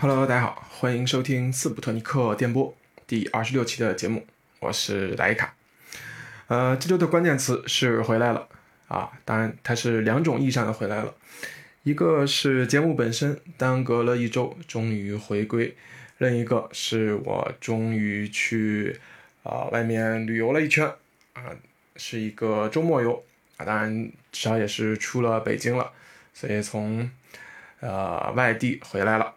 [0.00, 2.72] Hello，大家好，欢迎收听斯普特尼克电波
[3.08, 4.24] 第二十六期的节目，
[4.60, 5.56] 我是莱卡。
[6.46, 8.48] 呃，这周的关键词是回来了
[8.86, 11.12] 啊，当然它是两种意义上的回来了，
[11.82, 15.74] 一个是节目本身耽搁了一周，终于回归；
[16.18, 19.00] 另一个是我终于去
[19.42, 20.86] 啊外面旅游了一圈
[21.32, 21.42] 啊，
[21.96, 23.24] 是一个周末游
[23.56, 25.90] 啊，当然至少也是出了北京了，
[26.32, 27.10] 所以从
[27.80, 29.34] 呃外地回来了。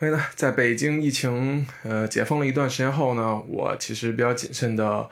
[0.00, 5.06] 所以呢，在北京疫情呃解封了一段时间后呢，我其实比较谨慎的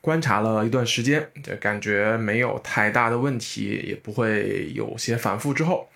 [0.00, 5.88] 观察了一段时间，就感觉没有太大的问题，也不会有些反复之后，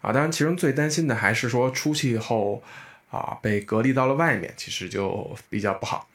[0.00, 2.62] 啊，当然其中最担心的还是说出去以后
[3.10, 6.08] 啊被隔离到了外面，其实就比较不好，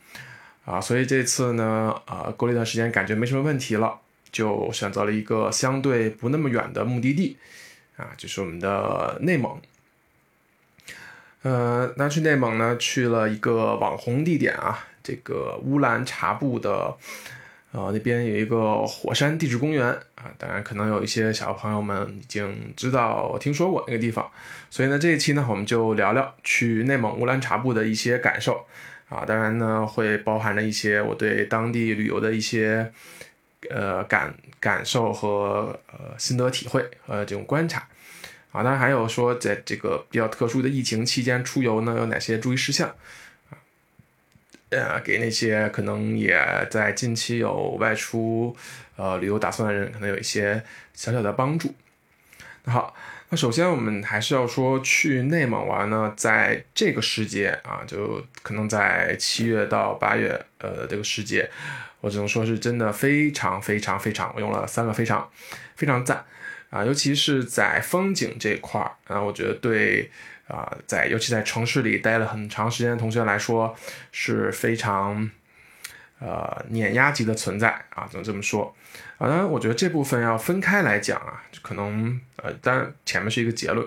[0.66, 4.00] 啊，所以这次呢，啊，过了一段时间感觉没什么问题了，
[4.32, 7.38] 就选择了一个相对不那么远的目的地，
[7.98, 9.62] 啊，就是我们的内蒙。
[11.48, 16.94] 呃，那去内蒙呢，去了一个网红地点啊，这个乌兰察布的，
[17.72, 19.88] 呃，那边有一个火山地质公园。
[20.16, 24.30] 啊，当然可能有一些小朋友们已经知道、听说过那个地方，
[24.70, 28.66] 所以呢，这一期呢，我们就聊聊去内蒙乌兰察布的一些感受
[29.08, 32.92] 啊，当然呢，会包含着一些我对当地旅游的一些
[33.70, 36.84] 呃感感受和呃心得体会。
[37.06, 37.88] 和这种观察。
[38.58, 42.90] 啊，当然还有说，在这个比较特殊的疫情期间出游呢，有哪些注意事项
[43.52, 43.54] 啊？
[44.70, 46.36] 呃，给那些可能也
[46.72, 48.56] 在近期有外出
[48.96, 50.64] 呃旅游打算的人，可能有一些
[50.96, 51.76] 小小的帮助。
[52.64, 52.96] 那好，
[53.30, 61.48] 那首先我们还是要说，去内蒙玩呢，在这个时节啊，就可能在七月到八月呃这个时节，
[62.02, 65.30] 我只能说是真的非常非常非常，我用了三个非常，
[65.76, 66.26] 非常赞。
[66.78, 70.12] 啊，尤其是在风景这块儿，啊，我觉得对
[70.48, 73.76] 啊，在尤其在城市里待了很长时间的同学来说，
[74.12, 75.28] 是非常
[76.20, 78.76] 呃碾压级的存在啊，只能这么说。
[79.18, 83.84] 啊，当然，我觉得这部分要分开来讲啊，可能呃，当然前面是一个结论。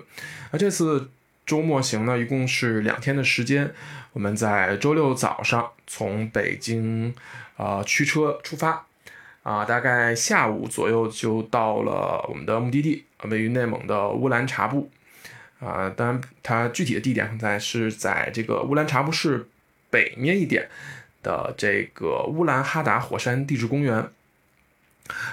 [0.50, 1.08] 那这次
[1.46, 3.72] 周末行呢，一共是两天的时间，
[4.14, 7.14] 我们在周六早上从北京
[7.56, 8.86] 啊驱车出发。
[9.42, 14.90] 啊，大概下午左右就到了我们的目的地，位于内蒙的乌兰察布。
[15.60, 19.46] 啊，当然它具体的地点在是在这个乌兰察布市
[19.90, 20.68] 北面一点
[21.22, 24.08] 的这个乌兰哈达火山地质公园。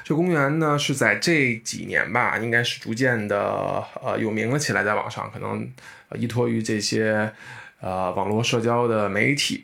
[0.03, 5.69] 这公园呢是在这几年吧，应该是逐渐的呃有名了起来，在网上可能
[6.15, 7.31] 依托于这些
[7.79, 9.63] 呃网络社交的媒体。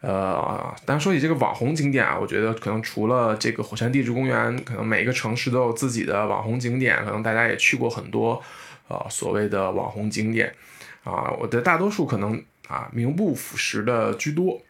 [0.00, 8.40] 呃，但说起这个网红景点啊，我觉得可能除了这个火山地质公园，可能每个城市都有自己的网红景点，可能大家也去过很多，
[8.86, 10.54] 呃，所谓的网红景点，
[11.02, 14.62] 啊，我的大多数可能啊名不副实的居多，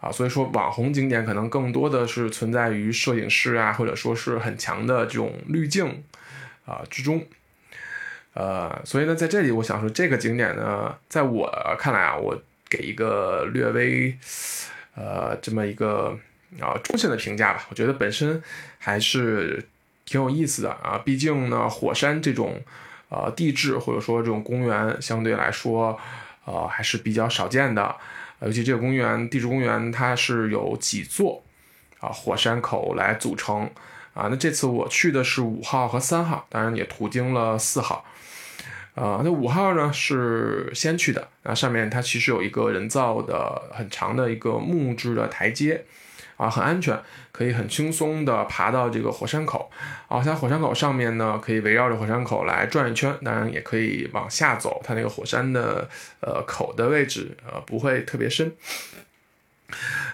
[0.00, 6.02] 啊，所以说网红景点可能更多的是存在于摄影师啊，或者说是很强的这种滤镜
[6.64, 7.24] 啊之中，
[8.34, 11.48] 呃，所以呢，在这里我想说，这个景点呢，在我
[11.78, 12.42] 看来啊，我。
[12.68, 14.16] 给一个略微，
[14.94, 16.18] 呃，这么一个
[16.60, 17.66] 啊中性的评价吧。
[17.70, 18.42] 我觉得本身
[18.78, 19.68] 还是
[20.04, 21.00] 挺有意思的啊。
[21.04, 22.60] 毕竟呢，火山这种
[23.08, 25.98] 呃地质或者说这种公园相对来说，
[26.44, 27.96] 呃还是比较少见的。
[28.40, 31.42] 尤其这个公园地质公园，它是有几座
[32.00, 33.62] 啊火山口来组成
[34.12, 34.28] 啊。
[34.30, 38.04] 那这次我去的是五号和三号，当然也途经了四号。
[38.96, 45.84] 啊，那五号呢是先去的，那上面它其实有一个人造的很长的一个木质的台阶，
[46.38, 46.98] 啊，很安全，
[47.30, 49.70] 可以很轻松的爬到这个火山口，
[50.08, 55.86] 啊，在火山口上面呢，可以围绕着火山口来转一圈，当然也可以往下走，它那个火山的
[56.20, 58.50] 呃口的位置呃不会特别深，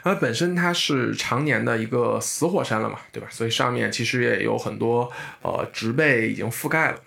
[0.02, 3.28] 而本身它是常年的一个死火山了嘛，对吧？
[3.30, 5.08] 所以上面其实也有很多
[5.42, 6.98] 呃植被已经覆盖了。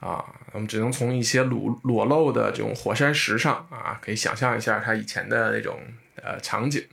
[0.00, 5.80] 啊，我们只能从一些裸裸露的这种火山石上啊，可以想象一下它以前的那种
[6.22, 6.84] 呃场景。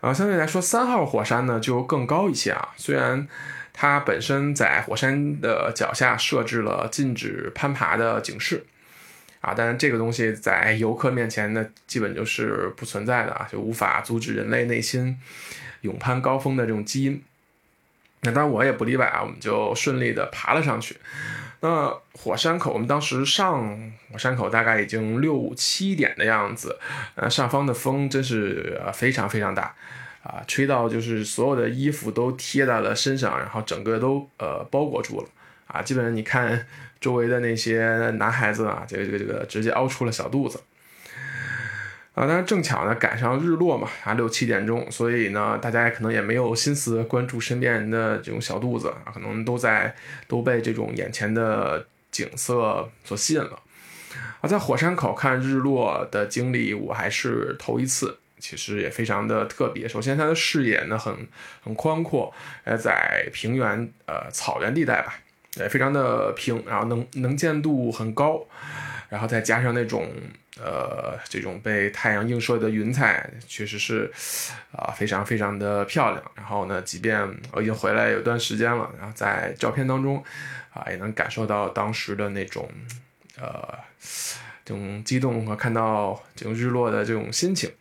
[0.00, 2.70] 啊，相对来说，三号火山呢就更高一些啊。
[2.76, 3.26] 虽然
[3.72, 8.64] 它本身在火山的脚下设置了禁止攀爬的警示
[9.42, 15.18] 啊，但是这个东西在游客面前呢，基本就是不存在的啊，就无法阻止人类内心
[15.82, 17.22] 勇攀高峰的这种基因。
[18.22, 20.96] 那当然我也不例外啊，我们就顺利的爬了上去。
[21.60, 26.78] 那火山口，我们当时上火山口大概已经六七点的样子，
[27.14, 29.74] 呃，上方的风真是非常非常大，
[30.22, 35.28] 啊，吹到就是所有的衣服都贴在了身上，然后整个都呃包裹住了，
[35.66, 36.66] 啊，基本上你看
[36.98, 40.58] 周围的那些男孩子啊，这个这个这个直接凹出了小肚子。
[42.20, 49.94] 啊，但是正巧呢赶上日落嘛，啊六七点钟，所以呢大家也可能也没有心思关注身边人的这种小肚子啊，可能都在
[50.28, 53.58] 都被这种眼前的景色所吸引了。
[54.42, 59.88] 啊，在火山口看日落的经历我还是头一次，其实也非常的特别。
[59.88, 61.26] 首先它的视野呢很
[61.62, 62.30] 很宽阔，
[62.64, 65.14] 呃在平原呃草原地带吧，
[65.56, 68.44] 也非常的平，然后能能见度很高，
[69.08, 70.06] 然后再加上那种。
[70.58, 74.10] 呃，这种被太阳映射的云彩确实是，
[74.72, 76.22] 啊，非常非常的漂亮。
[76.34, 80.22] 然后呢，即便我已经回来有段时间了，然后在照片当中，
[80.74, 82.68] 啊，也能感受到当时的那种，
[83.38, 83.78] 呃，
[84.64, 87.72] 这种激动和看到这种日落的这种心情。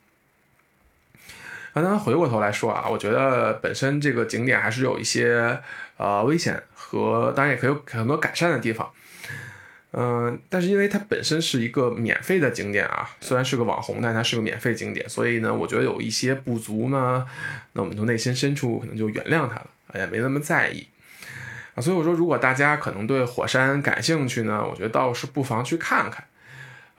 [1.74, 5.60] 啊，当然回过头来说啊，我觉得本身这个景点还是有一些
[5.98, 8.90] 呃危险和当然也可以有很多改善的地方。
[9.92, 17.26] 嗯，但是因为它本身是一个免费的景点啊，虽然是个网红，但它是个免费景点，所以呢，我觉得有一些不足呢，
[17.74, 20.88] 那我们从内心深处可能就原谅它了，也没那么在意
[21.74, 21.82] 啊。
[21.82, 26.24] 所以我说，如果大家可能对火山感兴趣呢，我觉得倒是不妨去看看，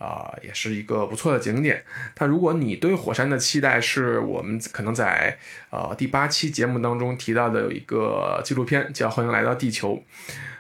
[0.01, 1.85] 啊，也是一个不错的景点。
[2.15, 5.39] 但如果你对火山的期待是我们可能在
[5.69, 9.95] 呃第八期节目当中提到的有一个纪录片叫《欢迎来到地球》。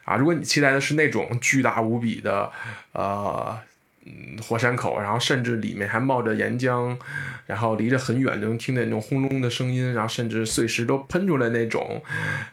[0.05, 2.51] 啊，如果你期待的是那种巨大无比的，
[2.93, 3.57] 呃，
[4.05, 6.97] 嗯，火山口，然后甚至里面还冒着岩浆，
[7.47, 12.03] 然后离着很远就能听见那种轰隆的声音，然后甚至碎石都喷出来那种，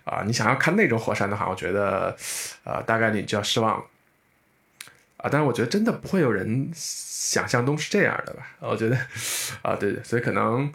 [0.03, 2.15] 啊，你想要看那种火山的话，我觉得，
[2.63, 3.83] 呃，大概率就要失望了。
[5.31, 8.47] 但是我觉得真的不会有人想象中是这样的吧？
[8.59, 8.97] 我觉得，
[9.61, 10.71] 啊，对对，所以可能，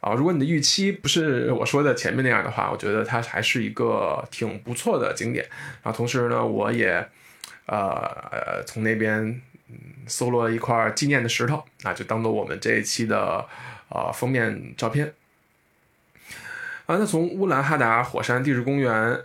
[0.00, 5.46] 啊，如果你的预期不是我说的前面那样的话，我觉得它还是一个挺不错的景点。
[5.82, 7.08] 然后同时呢，我也，
[7.66, 9.40] 呃，从那边
[10.06, 13.46] 搜罗了一块纪念的石头，那就当做我们这一期的
[13.88, 15.12] 呃封面照片。
[16.86, 19.20] 啊，那从乌兰哈达火山地质公园。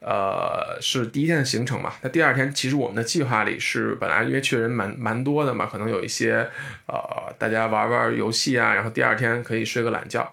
[0.00, 1.92] 呃，是第一天的行程嘛？
[2.00, 6.48] 那第二天其实我们的计划里是本来因为去的人蛮蛮多的嘛，可能有一些
[6.86, 10.32] 呃大家玩玩游戏啊，然后第二天可以睡个懒觉，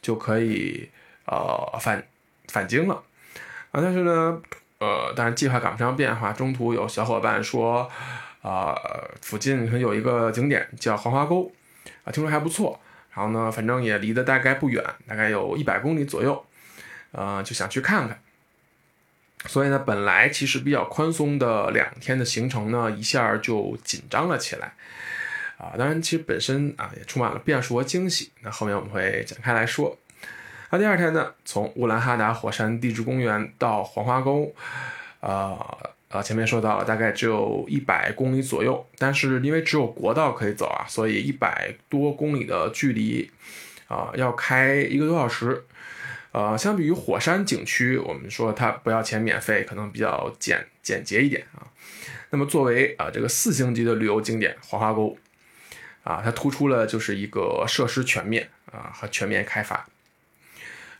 [0.00, 0.88] 就可以
[1.26, 2.06] 呃返
[2.46, 3.02] 返京了
[3.72, 3.80] 啊。
[3.82, 4.40] 但是呢，
[4.78, 7.90] 呃，当然计划赶不上变化，中途有小伙伴说
[8.42, 8.76] 啊，
[9.22, 11.50] 附近可能有一个景点叫黄花沟
[12.04, 12.80] 啊，听说还不错。
[13.12, 16.46] 然后呢，反正也离得大概不远，大概有一百公里左右，
[17.10, 18.16] 呃，就想去看看。
[19.46, 24.74] 所以呢，本来其实比较宽松的两天的行程呢，一下就紧张了起来，
[25.56, 28.30] 啊，当然其实本身啊也充满了变数和惊喜。
[28.42, 29.96] 那后面我们会展开来说。
[30.70, 34.54] 那第二天呢，从乌兰哈达火山地质公园到黄花沟，
[35.20, 35.58] 呃
[36.10, 43.30] 呃，前面说到了大概只有一百公里左右，但是因为只有国道可以走啊，所以一百多公里的距离，
[43.88, 45.64] 啊，要开一个多小时。
[46.32, 51.66] 呃，相比于火山景区，我们说它不要钱免费，可能比较简简洁一点啊。
[52.30, 55.16] 那么作为啊这个四星级的旅游景点黄花沟，
[56.04, 59.86] 啊，它突出了就是一个设施全面啊和全面开发。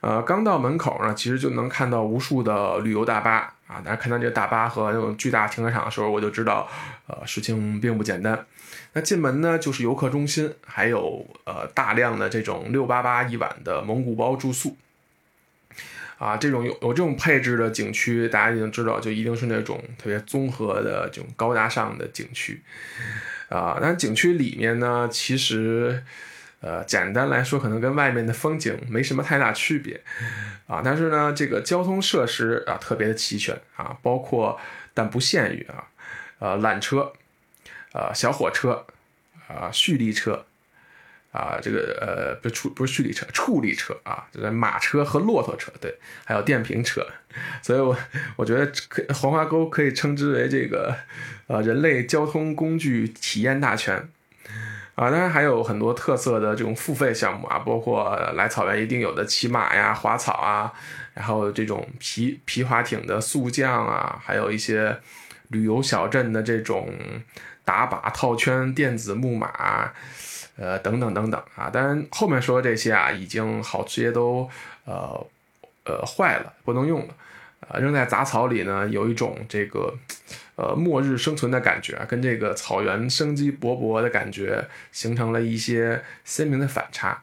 [0.01, 3.81] 呃，刚到门口呢，其实就能看到无数的旅游大巴啊。
[3.85, 6.67] 但是看到这个大巴和那种巨大停车场的时候，我就知道，
[7.07, 8.47] 呃，事情并不简单。
[8.95, 14.77] 那进门呢，就是游客中心，还有呃大量的这种六八八一晚的蒙古包住宿。
[16.21, 22.61] 啊，这种有有这种配置的景区，大家已经知道，就一定是那种特别综合的这种高大上的景区，
[23.49, 26.05] 啊，但景区里面呢，其实，
[26.61, 29.99] 呃，简单来说，可能跟外面的风景没什么太大区别，
[30.67, 34.61] 啊，但是呢，这个交通设施啊特别的齐全啊，包括
[34.93, 35.89] 但不限于啊，
[36.39, 37.15] 呃，缆车，
[37.95, 38.85] 呃，小火车，
[39.49, 40.45] 啊，蓄力车。
[41.33, 45.95] 啊，这个呃，不是处不是蓄力车，处力车啊，就是马车和骆驼车，对，
[46.25, 47.07] 还有电瓶车，
[47.63, 47.97] 所以我
[48.35, 50.93] 我觉得可黄花沟可以称之为这个
[51.47, 53.97] 呃人类交通工具体验大全
[54.97, 60.73] 啊，当然还有很多特色的这种付费项目啊，包括来草原一定有的骑马呀、滑草啊，
[61.15, 64.99] 然后这种皮皮划艇的速降啊，还有一些
[65.51, 66.93] 旅游小镇的这种
[67.65, 69.93] 打靶套圈电子木马。
[70.57, 74.49] 呃，等等等等啊，当然后面说的这些啊，已经好些都
[74.85, 75.27] 呃
[75.85, 77.15] 呃坏了，不能用了，
[77.69, 79.95] 呃扔在杂草里呢，有一种这个
[80.57, 87.23] 呃末日生存的感觉，跟这个草原生机勃勃的感觉形成了一些鲜明的反差。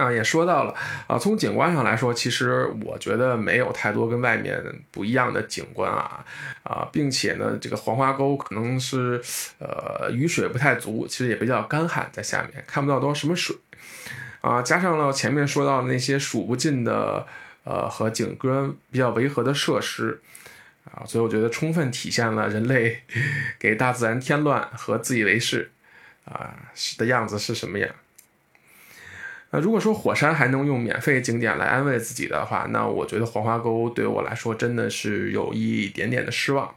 [0.00, 0.74] 啊，也说到了。
[1.06, 6.24] 啊，从景观上来说，其实我觉得没有太多跟外面不一样的景观啊。
[6.62, 9.20] 啊，并且呢，这个黄花沟可能是
[9.58, 13.54] 呃雨水不太足，其实也比较干旱，在下面看不到多什么水。
[14.40, 17.26] 啊，加上了前面说到的那些数不尽的
[17.64, 20.20] 呃和景观比较违和的设施。
[20.92, 23.02] 啊，所以我觉得充分体现了人类
[23.58, 25.70] 给大自然添乱和自以为是。
[26.26, 26.54] 啊
[26.96, 27.90] 的样子是什么样。
[29.52, 36.74] 那如果说火山还能用免费景点来安慰自己的话，那我觉得黄花沟对我来说真的是有一点点的失望。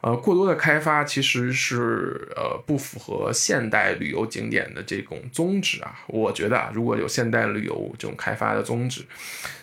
[0.00, 5.94] 呃，过多的开发其实是呃不符合现代旅游景点的这种宗旨啊。
[6.08, 9.04] 我觉得啊，如果有现代旅游这种开发的宗旨，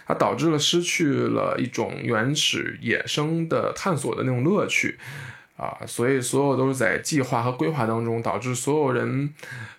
[0.07, 4.97] 它导致了失去了一种原始野生的探索的那种乐趣。
[5.61, 9.31] 啊，所以所有都是在计划和规划当中，导致所有人，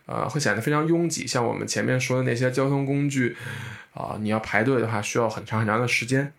[0.07, 1.27] 呃，会显得非常拥挤。
[1.27, 3.37] 像我们前面说的那些交通工具，
[3.93, 6.33] 啊，你要排队的话，需要很长很长的时间。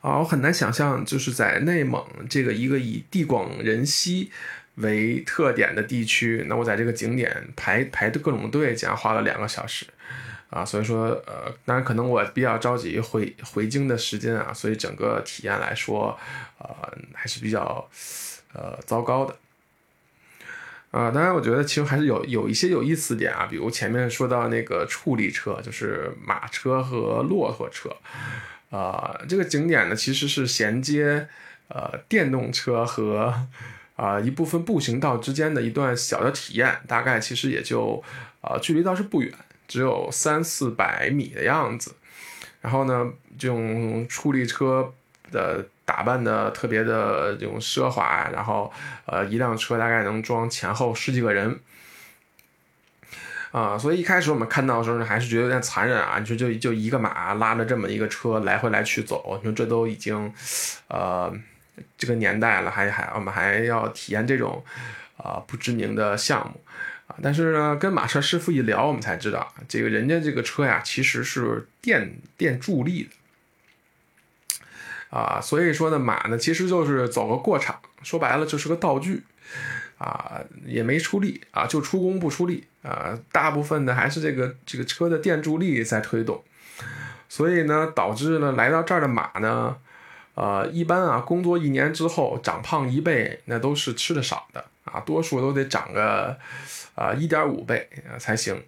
[0.00, 4.30] 啊，我很难想象，就是在内蒙这个一个以地广人稀
[4.76, 9.84] 为特点的地区，那我在这个景点排排的各种队，竟然花了两个小时。
[10.50, 16.18] 啊，所以说，呃，当然可能我比较着急回回京的时间啊，所以整个体验来说，
[16.58, 16.68] 呃，
[17.12, 17.86] 还是比较，
[18.54, 19.36] 呃，糟糕的。
[20.90, 27.94] 啊，当然，我觉得其实还是有有一些有意思点啊，比如前面说到那个处理车，就是马车和骆驼车，
[28.70, 31.28] 啊，这个景点呢其实是衔接
[31.68, 33.46] 呃电动车和
[33.96, 38.02] 啊一部分步行道之间的一段小的体验，大概其实也就
[38.40, 39.30] 啊距离倒是不远。
[39.68, 41.94] 只有三四百米的样子，
[42.62, 44.92] 然后呢，这种处理车
[45.30, 48.72] 的打扮的特别的这种奢华，然后
[49.06, 51.60] 呃，一辆车大概能装前后十几个人，
[53.52, 60.32] 啊，所以一开始我们看到的时候呢，还是觉得有点残忍啊，你说就就一个马拉着这么一个车来回来去走，你说这都已经，
[60.88, 61.32] 呃，
[61.96, 64.64] 这个年代了，还还我们还要体验这种
[65.18, 66.60] 啊不知名的项目。
[67.06, 73.08] 啊，但是呢，跟马车师傅一聊，我们才知道，这个人家这个车呀，其实是电电助力
[75.10, 79.22] 的，啊，所以说呢，马呢其实就是走个过场，说白了就是个道具，
[79.98, 82.66] 啊，也没出力啊，就出工不出力。
[82.82, 86.42] 啊，大部分的还是这个这个车的电助力在推动，
[87.28, 89.76] 所以呢，导致呢来到这儿的马呢，
[90.34, 96.38] 呃，一般啊，工作一年之后长胖一倍，那都是吃的少的啊，多数都得涨个。
[96.98, 98.60] 啊，一点五倍啊才行，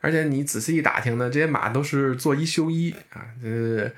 [0.00, 3.92] 而且你仔细一打听呢，这些马都是做一休一啊，这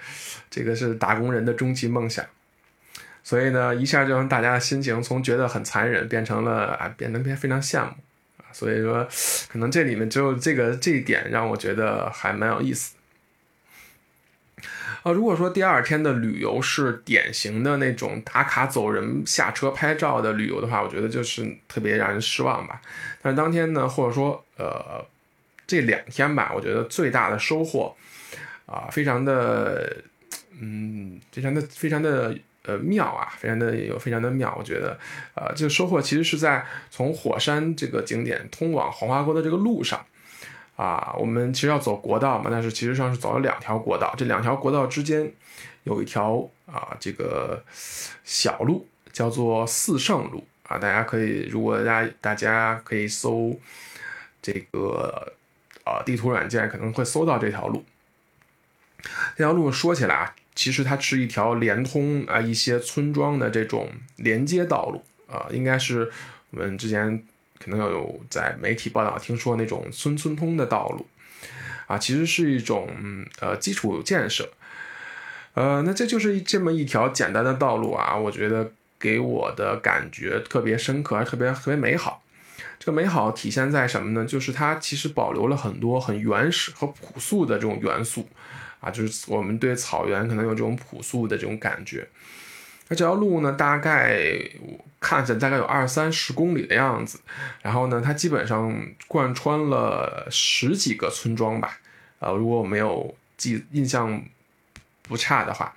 [0.50, 2.26] 这个是打工人的终极梦想，
[3.22, 7.92] 所以呢，一下就让大家的心情从觉得很残忍变成了啊，变得变非常羡慕
[8.38, 9.06] 啊，所以说，
[9.48, 12.96] 可能这里面只有这个这一点让我觉得还蛮有意思。
[15.02, 22.80] 啊，如果说第二天的旅游是典型的那种打卡走人、下车拍照的旅游的话，我觉得就是特别让人失望吧。
[23.20, 25.04] 但是当天呢，或者说呃
[25.66, 27.96] 这两天吧，我觉得最大的收获
[28.66, 29.96] 啊，非常的
[30.60, 34.54] 嗯，非常的非常的呃妙啊，非常的有非常的妙。
[34.56, 34.96] 我觉得
[35.34, 40.06] 呃，这个收获其实是在从火山这个景点通往黄花沟的这个路上。
[40.82, 45.32] 啊，我们其实要走国道嘛，但是其实上是走了两条国道，这两条国道之间
[45.84, 47.62] 有一条啊，这个
[48.24, 53.56] 小路叫做四圣路啊，大家可以，如果大家大家可以搜
[54.42, 55.32] 这个
[55.84, 57.84] 啊地图软件，可能会搜到这条路。
[59.36, 66.10] 这条路说起来啊，其实它是一条连通啊一些村庄的这种连接道路啊，应该是
[66.50, 67.24] 我们之前。
[67.62, 71.06] 可能有在媒体报道听说那种村村通的道路，
[71.86, 72.88] 啊，其实是一种
[73.40, 74.50] 呃基础建设，
[75.54, 82.22] 呃，那这就是这么一条简单的道路啊，我觉得给我的感觉特别深刻，还特别特别美好。
[82.78, 84.26] 这个美好体现在什么呢？
[84.26, 88.28] 就是它其实保留了很多很原始和朴素的这种元素，
[88.80, 92.08] 啊，就是我们对草原可能有这种朴素的这种感觉。
[92.88, 94.20] 那这条路呢，大概
[95.02, 97.18] 看起来大概有二三十公里的样子，
[97.60, 98.72] 然后呢，它基本上
[99.08, 101.76] 贯穿了十几个村庄吧，
[102.20, 104.22] 呃，如果我没有记印象
[105.02, 105.74] 不差的话，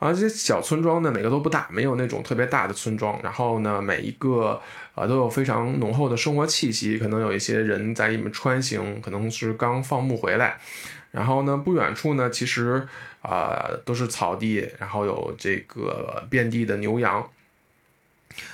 [0.00, 4.60] 啊，这些小村庄呢，每个都不大，没有那种特别大的村庄，然后呢，每一个
[4.96, 10.58] 啊都有非常浓厚的生活气息，可能有一些人在里面穿行，可能是刚放牧回来。
[11.12, 12.86] 然后呢，不远处呢，其实
[13.22, 17.24] 啊都是草地，然后有这个遍地的牛羊。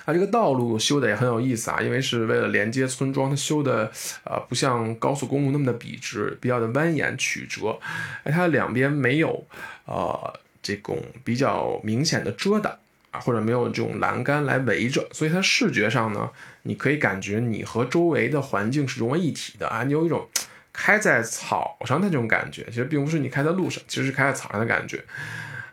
[0.05, 3.91] 啊，这个道路修的也很有意思啊，因为是为了连接村庄，它修的
[4.25, 7.79] 呃不像高速公路那么的笔直，比较的蜿蜒曲折，
[8.25, 9.47] 哎，它两边没有
[9.85, 12.77] 呃这种比较明显的遮挡
[13.11, 16.31] 啊，或者没有这种栏杆来围着，所以它视觉上呢，
[16.63, 20.29] 你可以感觉你和周围的环境是融为一体的啊，你有一种
[20.73, 25.03] 开在草上的这种感觉，其实并不是你开在路上，其实是开在草上的感觉。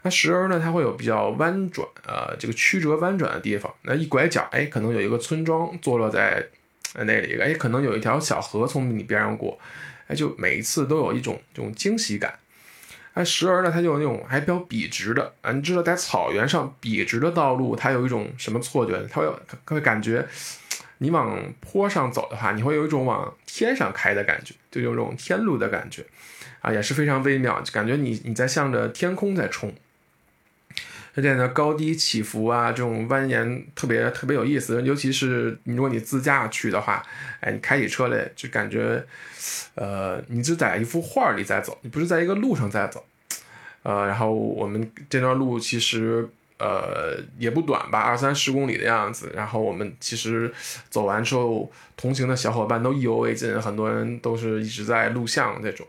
[0.06, 3.74] 那时而呢，它会有比较弯转，呃，这个曲折弯转的地方。
[3.84, 6.46] 那一拐角，哎，可能有一个村庄坐落在
[6.96, 9.58] 那里，哎，可能有一条小河从你边上过，
[10.08, 12.38] 哎，就每一次都有一种这种惊喜感。
[13.14, 19.08] 哎，时而呢，它就有那种还比较笔直的，啊，你知道在草原上笔直的道路，它有一种什么错觉？
[19.10, 19.28] 它会
[19.66, 20.28] 会感觉
[20.98, 26.04] 你往坡上走的话，你会有一种往天上开的感觉，就有种天路的感觉，
[26.60, 29.74] 啊，也是非常微妙，感觉你你在向着天空在冲。
[31.16, 34.82] 而且呢，高低起伏啊，这种蜿蜒特别特别有意思。
[34.82, 37.04] 尤其是如果你自驾去的话，
[37.40, 39.06] 哎，你开起车来就感觉，
[39.76, 43.06] 呃，你就在一幅画里在走，你不是在一个路上在走。
[43.84, 46.28] 呃，然后我们这段路其实
[46.58, 49.32] 呃也不短吧，二三十公里的样子。
[49.36, 50.52] 然后我们其实
[50.90, 55.86] 走完之后，同行的小伙伴都意犹未尽，很多人都是一直在录像这种。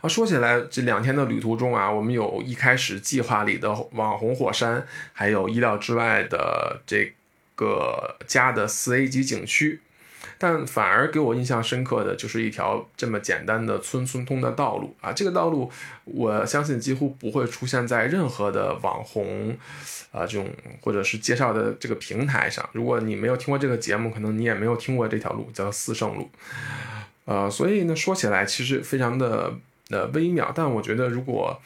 [0.00, 7.12] 啊，说起来，这两天的旅途中啊，我们有一开始计划里的网红火山，还有意料之外的这
[7.56, 9.80] 个加的四 A 级景区，
[10.38, 15.12] 但反而给我印象深刻的就是一条这么简单的村村通的道路啊。
[15.12, 15.68] 这个道路，
[16.04, 19.58] 我相信几乎不会出现在任何的网红
[20.12, 20.48] 啊这种
[20.80, 22.64] 或者是介绍的这个平台上。
[22.72, 26.30] 如果你没有听过这个节目，可能你也没有听过这条路，叫四圣路。
[27.24, 29.58] 呃，所以呢，说起来其实非常的。
[29.88, 31.60] 的微妙，但我觉得如果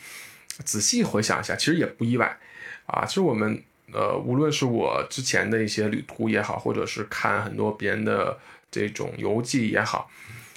[0.64, 2.38] 仔细回想一下，其实也不意外
[2.86, 3.04] 啊。
[3.04, 3.62] 其实我们
[3.92, 8.38] 呃，无论是我之前的一些旅途也好，或者是看很多别人的
[8.70, 10.10] 这种游记也好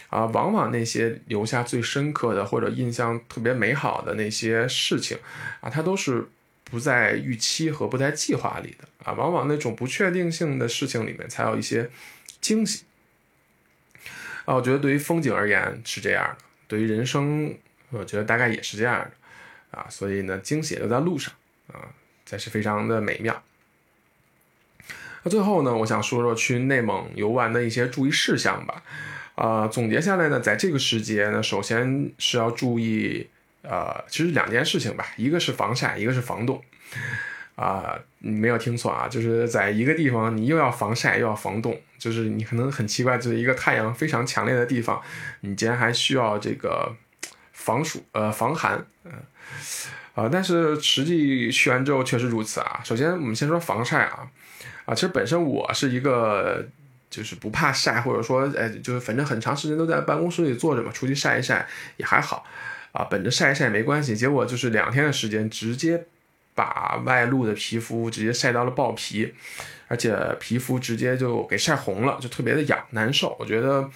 [0.10, 5.18] 啊，往往那些留下最深刻的或者印象特别美好的那些事情
[5.60, 6.30] 啊，它都是
[6.64, 9.14] 不在预期和不在计划里的啊。
[9.14, 11.90] 往往那种不确定性的事情里面才有一些
[12.40, 12.84] 惊喜
[14.46, 14.56] 啊。
[14.56, 16.45] 我觉得对于风景而言是这样的。
[16.68, 17.56] 对于人生，
[17.90, 21.34] 我觉得大概也是这样的啊，所以呢，惊喜就在路上
[21.72, 21.90] 啊，
[22.26, 23.44] 这是非常的美妙。
[25.24, 28.84] 那最后呢，我想说说去内蒙游玩的一些注意事项吧。
[29.36, 33.28] 啊，总结下来呢，在这个时节呢，首先是要注意，
[33.64, 36.64] 呃，其实两件事情吧，一个是防晒，一个是防冻。
[37.56, 45.02] 啊，你没有听错啊，就是在一个地方，你又要防晒又要防冻，就是你可能很奇怪，就是一个太阳非常强烈的地方，
[45.40, 46.94] 你竟然还需要这个
[47.54, 49.12] 防暑呃防寒，嗯
[50.16, 52.82] 啊，但是实际去完之后确实如此啊。
[52.84, 54.28] 首先我们先说防晒啊，
[54.84, 56.68] 啊，其实本身我是一个
[57.10, 61.66] 就是不怕晒，或者说哎，就是反正很长时间都在办公室里坐着嘛，出去晒一晒
[61.96, 62.46] 也还好
[62.92, 66.06] 啊，本着晒一晒没关系，结果就是两天的时间直接。
[66.56, 69.36] 把外露的皮肤直接晒到了爆皮，
[69.90, 73.36] 而且皮肤直接就给晒红了，就特别的痒难受。
[73.38, 73.88] 我觉得，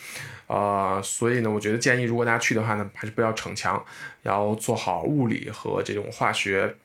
[0.48, 3.82] 呃，所以呢，我觉得建议如果大家去的话呢，还是不要逞强，
[4.24, 6.76] 要做好物理和这种化学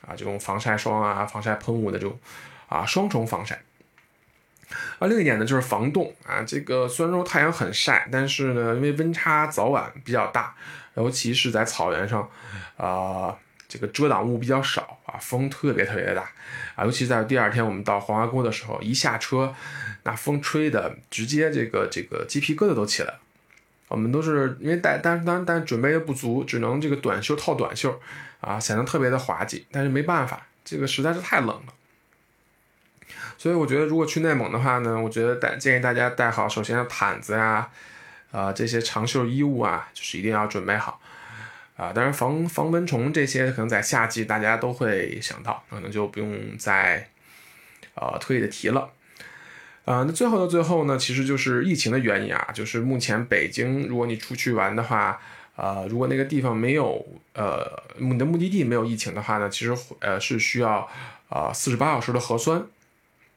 [0.00, 2.18] 啊，这种防晒霜啊、防晒喷雾的这种
[2.66, 3.60] 啊双重防晒。
[4.98, 10.54] 啊，另一点呢就是防冻啊，这个虽然说太阳很晒，但是呢，因为温差早晚比较大，
[10.94, 12.26] 尤其是在草原上，
[12.78, 13.36] 啊。
[13.68, 16.22] 这个遮挡物比较少啊，风特别特别的大
[16.74, 19.54] 啊，尤其在第二天我们到黄花沟的时候，一下车，
[20.04, 23.20] 那风吹的直接这个这个鸡皮疙瘩都起来了。
[23.88, 28.00] 我们都是因为带，但是但但准备的不足，只能这个短袖套短袖
[28.40, 29.66] 啊，显得特别的滑稽。
[29.70, 31.74] 但是没办法，这个实在是太冷了。
[33.38, 37.70] 所以我觉得如果去内蒙的话呢，我觉得带建议大家带好，首先毯子呀，
[38.30, 41.00] 啊这些长袖衣物啊，就是一定要准备好。
[41.78, 47.08] 啊，当然防防蚊虫这些可能在夏季大家都会想到，可能就不用再
[47.94, 48.90] 呃特意的提了。
[49.84, 55.20] 啊，那最后的最后呢，其实就是疫情的原因啊，就是目前北京，如果你出去玩的话，
[55.54, 57.64] 呃，如果那个地方没有呃
[57.98, 60.90] 你的目的地没有疫情的话呢，其实呃是需要
[61.28, 62.60] 啊四十八小时的核酸。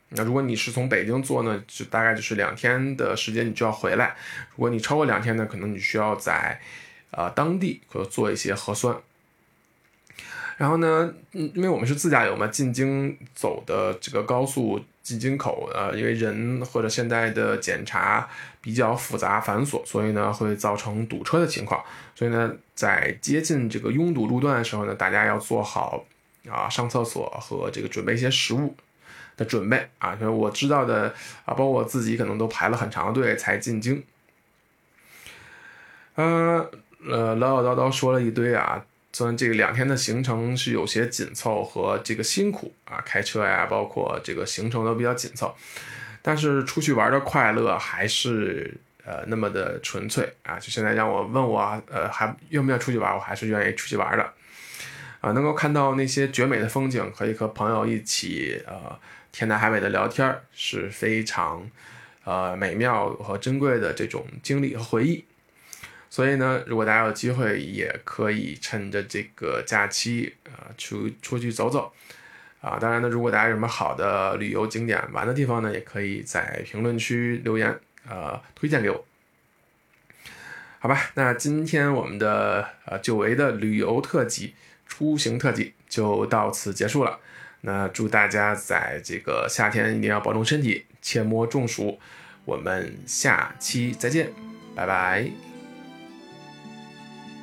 [0.09, 4.15] 那如果你是从北京做呢，就大概就是两天的时间你就要回来。
[4.55, 6.59] 如果你超过两天呢，可能你需要在。
[7.11, 8.95] 啊，当地可做一些核酸，
[10.57, 18.29] 然后呢，嗯，因为我们是自驾游嘛，进京走的这个高速进京口，呃，因为人或者现在的检查
[18.61, 21.83] 比较复杂繁琐，所以呢会造成堵车的情况。
[22.15, 26.05] 所以呢，在接近这个拥堵路段的时候呢，大家要做好
[26.47, 28.75] 啊上厕所和这个准备一些食物
[29.35, 30.15] 的准备啊。
[30.21, 34.03] 因为我知道的啊，包括我自己可能都排了很长的队才进京。
[36.15, 36.69] 呃
[37.09, 38.83] 呃，唠唠叨叨说了一堆啊，
[39.13, 45.55] 虽然这个两天的行程是有些紧凑和这个辛苦啊，开车呀，包括这个行程都比较紧凑，
[46.21, 48.75] 但是出去玩的快乐还是。
[49.03, 50.59] 呃，那么的纯粹啊！
[50.59, 51.59] 就现在让我问我，
[51.89, 53.15] 呃，还愿不愿意出去玩？
[53.15, 54.23] 我还是愿意出去玩的。
[55.21, 58.95] 啊，能够看到那些绝美的风景，可以和朋友一起，呃，
[59.31, 61.67] 天南海北的聊天，是非常，
[62.25, 65.25] 呃，美妙和珍贵的这种经历和回忆。
[66.11, 71.91] 所以呢，如果大家有机会，也可以趁着这个假期，啊，出出去走走。
[72.59, 77.79] 啊，当然呢，如果大家有什么好的旅游景点、玩的地方呢，也可以在评论区留言。
[78.09, 79.05] 呃，推荐给我，
[80.79, 81.11] 好吧？
[81.13, 84.55] 那今天我们的呃久违的旅游特辑、
[84.87, 87.19] 出行特辑就到此结束了。
[87.61, 91.99] 那祝大家在这个夏天一定要保重身体，切莫中暑。
[92.43, 94.33] 我们下期再见，
[94.75, 95.50] 拜拜。